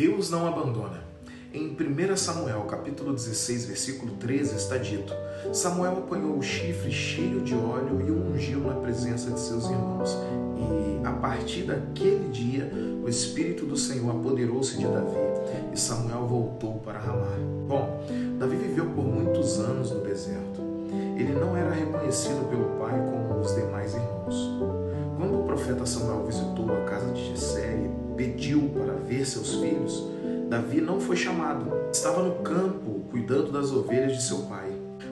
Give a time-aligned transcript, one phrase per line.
[0.00, 0.98] Deus não abandona.
[1.52, 5.12] Em 1 Samuel, capítulo 16, versículo 13, está dito:
[5.52, 10.16] Samuel apanhou o chifre cheio de óleo e o ungiu na presença de seus irmãos.
[10.56, 12.72] E a partir daquele dia,
[13.04, 15.18] o Espírito do Senhor apoderou-se de Davi
[15.70, 17.36] e Samuel voltou para Ramá.
[17.68, 18.02] Bom,
[18.38, 20.62] Davi viveu por muitos anos no deserto.
[21.18, 24.34] Ele não era reconhecido pelo pai como os demais irmãos.
[25.18, 26.24] Quando o profeta Samuel
[29.30, 30.06] seus filhos,
[30.48, 31.70] Davi não foi chamado.
[31.92, 34.70] Estava no campo cuidando das ovelhas de seu pai.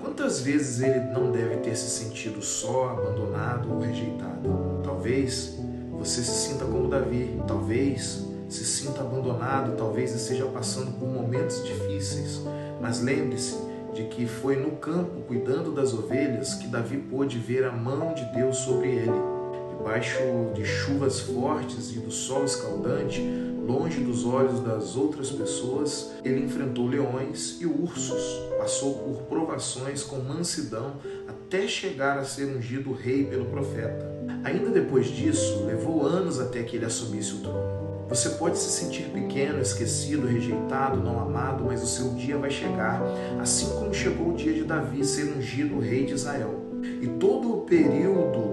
[0.00, 4.80] Quantas vezes ele não deve ter se sentido só, abandonado ou rejeitado?
[4.82, 5.58] Talvez
[5.92, 12.42] você se sinta como Davi, talvez se sinta abandonado, talvez esteja passando por momentos difíceis,
[12.80, 13.56] mas lembre-se
[13.94, 18.24] de que foi no campo cuidando das ovelhas que Davi pôde ver a mão de
[18.34, 19.30] Deus sobre ele.
[19.76, 20.18] Debaixo
[20.54, 23.20] de chuvas fortes e do sol escaldante,
[23.66, 30.16] longe dos olhos das outras pessoas, ele enfrentou leões e ursos, passou por provações com
[30.18, 30.94] mansidão
[31.28, 34.10] até chegar a ser ungido rei pelo profeta.
[34.44, 37.80] Ainda depois disso, levou anos até que ele assumisse o trono.
[38.08, 43.00] Você pode se sentir pequeno, esquecido, rejeitado, não amado, mas o seu dia vai chegar,
[43.40, 46.58] assim como chegou o dia de Davi ser ungido rei de Israel.
[47.00, 48.49] E todo o período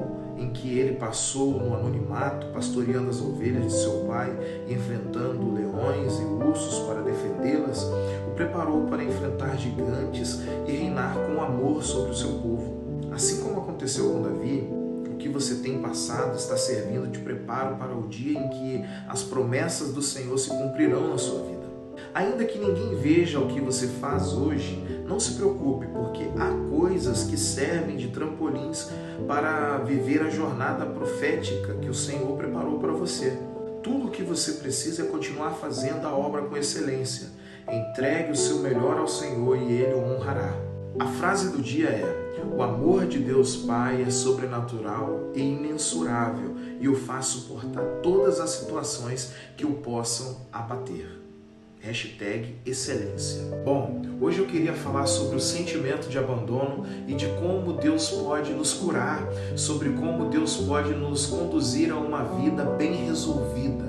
[0.67, 4.29] que ele passou no anonimato, pastoreando as ovelhas de seu pai,
[4.67, 7.83] enfrentando leões e ursos para defendê-las,
[8.27, 13.07] o preparou para enfrentar gigantes e reinar com amor sobre o seu povo.
[13.13, 14.67] Assim como aconteceu com Davi,
[15.09, 19.23] o que você tem passado está servindo de preparo para o dia em que as
[19.23, 21.56] promessas do Senhor se cumprirão na sua vida.
[22.17, 27.25] Ainda que ninguém veja o que você faz hoje, não se preocupe, porque há coisas
[27.25, 28.89] que servem de trampolins
[29.27, 33.37] para viver a jornada profética que o Senhor preparou para você.
[33.83, 37.27] Tudo o que você precisa é continuar fazendo a obra com excelência.
[37.71, 40.55] Entregue o seu melhor ao Senhor e Ele o honrará.
[40.97, 46.89] A frase do dia é: O amor de Deus Pai é sobrenatural e imensurável e
[46.89, 51.26] o faz suportar todas as situações que o possam abater.
[51.87, 53.43] Hashtag excelência.
[53.63, 58.51] Bom, hoje eu queria falar sobre o sentimento de abandono e de como Deus pode
[58.51, 59.25] nos curar,
[59.55, 63.85] sobre como Deus pode nos conduzir a uma vida bem resolvida.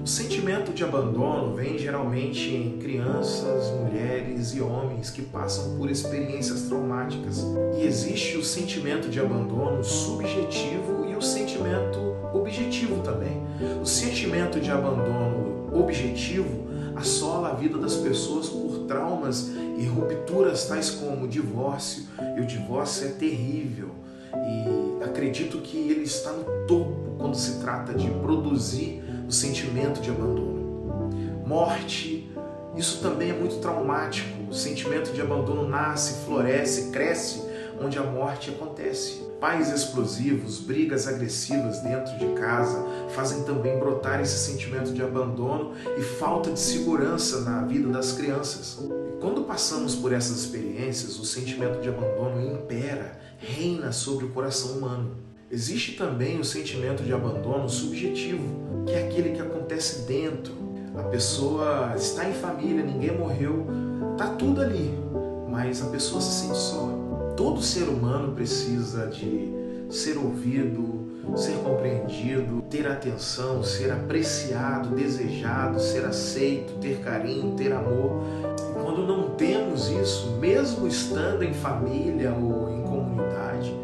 [0.00, 6.62] O sentimento de abandono vem geralmente em crianças, mulheres e homens que passam por experiências
[6.68, 7.44] traumáticas.
[7.76, 11.98] E existe o sentimento de abandono subjetivo e o sentimento
[12.32, 13.42] objetivo também.
[13.82, 16.69] O sentimento de abandono objetivo
[17.00, 22.04] assola a vida das pessoas por traumas e rupturas tais como o divórcio.
[22.36, 23.90] E o divórcio é terrível.
[24.34, 30.10] E acredito que ele está no topo quando se trata de produzir o sentimento de
[30.10, 31.10] abandono.
[31.46, 32.30] Morte,
[32.76, 34.28] isso também é muito traumático.
[34.48, 37.42] O sentimento de abandono nasce, floresce, cresce
[37.80, 39.29] onde a morte acontece.
[39.40, 42.84] Pais explosivos, brigas agressivas dentro de casa
[43.14, 48.78] fazem também brotar esse sentimento de abandono e falta de segurança na vida das crianças.
[49.18, 55.16] Quando passamos por essas experiências, o sentimento de abandono impera, reina sobre o coração humano.
[55.50, 58.44] Existe também o sentimento de abandono subjetivo,
[58.86, 60.52] que é aquele que acontece dentro.
[60.94, 63.66] A pessoa está em família, ninguém morreu,
[64.18, 64.92] tá tudo ali,
[65.48, 67.09] mas a pessoa se sente só.
[67.50, 69.52] Todo ser humano precisa de
[69.90, 78.22] ser ouvido, ser compreendido, ter atenção, ser apreciado, desejado, ser aceito, ter carinho, ter amor.
[78.70, 83.74] E quando não temos isso, mesmo estando em família ou em comunidade,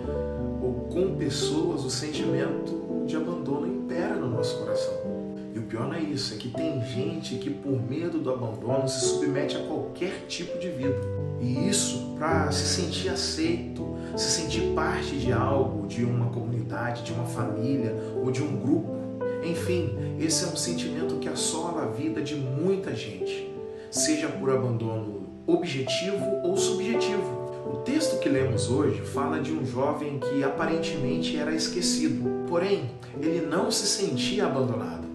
[0.93, 5.26] com pessoas, o sentimento de abandono impera no nosso coração.
[5.57, 8.87] E o pior não é isso, é que tem gente que, por medo do abandono,
[8.87, 11.01] se submete a qualquer tipo de vida.
[11.41, 17.13] E isso para se sentir aceito, se sentir parte de algo, de uma comunidade, de
[17.15, 18.97] uma família ou de um grupo.
[19.43, 23.51] Enfim, esse é um sentimento que assola a vida de muita gente,
[23.91, 27.47] seja por abandono objetivo ou subjetivo.
[27.65, 33.47] O texto que lemos hoje fala de um jovem que aparentemente era esquecido, porém, ele
[33.47, 35.06] não se sentia abandonado.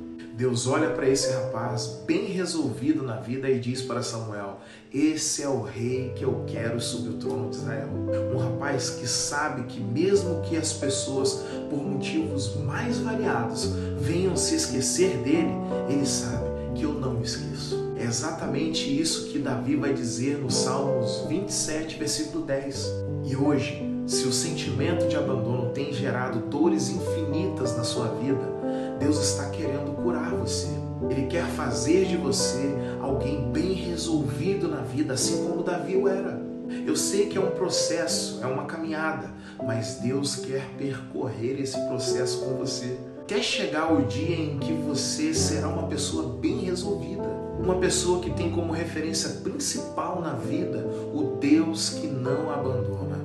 [0.42, 4.60] Deus olha para esse rapaz bem resolvido na vida e diz para Samuel:
[4.92, 7.90] Esse é o rei que eu quero sobre o trono de Israel.
[8.34, 14.56] Um rapaz que sabe que, mesmo que as pessoas, por motivos mais variados, venham se
[14.56, 15.52] esquecer dele,
[15.88, 17.94] ele sabe que eu não me esqueço.
[17.96, 22.92] É exatamente isso que Davi vai dizer no Salmos 27, versículo 10.
[23.26, 28.61] E hoje, se o sentimento de abandono tem gerado dores infinitas na sua vida,
[29.02, 30.70] Deus está querendo curar você.
[31.10, 32.72] Ele quer fazer de você
[33.02, 36.40] alguém bem resolvido na vida, assim como Davi o era.
[36.86, 39.32] Eu sei que é um processo, é uma caminhada,
[39.66, 42.96] mas Deus quer percorrer esse processo com você.
[43.28, 47.28] Quer chegar o dia em que você será uma pessoa bem resolvida,
[47.60, 53.18] uma pessoa que tem como referência principal na vida o Deus que não abandona.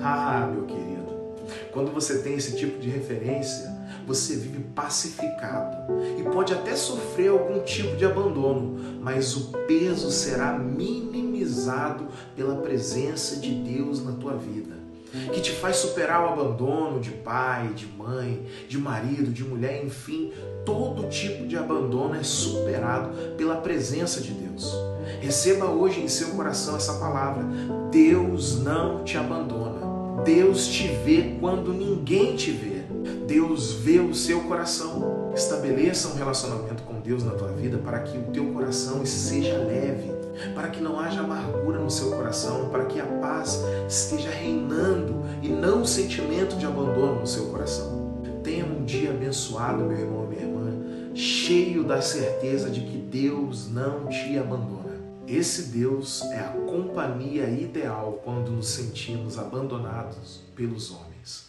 [0.00, 0.87] Ah, meu querido,
[1.78, 3.72] quando você tem esse tipo de referência,
[4.04, 5.76] você vive pacificado
[6.18, 13.36] e pode até sofrer algum tipo de abandono, mas o peso será minimizado pela presença
[13.36, 14.74] de Deus na tua vida,
[15.32, 20.32] que te faz superar o abandono de pai, de mãe, de marido, de mulher, enfim,
[20.66, 24.74] todo tipo de abandono é superado pela presença de Deus.
[25.20, 27.44] Receba hoje em seu coração essa palavra:
[27.92, 29.87] Deus não te abandona.
[30.24, 32.82] Deus te vê quando ninguém te vê.
[33.26, 35.32] Deus vê o seu coração.
[35.34, 40.10] Estabeleça um relacionamento com Deus na tua vida para que o teu coração seja leve,
[40.54, 45.48] para que não haja amargura no seu coração, para que a paz esteja reinando e
[45.48, 48.22] não o sentimento de abandono no seu coração.
[48.42, 53.70] Tenha um dia abençoado, meu irmão e minha irmã, cheio da certeza de que Deus
[53.70, 54.77] não te abandona.
[55.30, 61.46] Esse Deus é a companhia ideal quando nos sentimos abandonados pelos homens.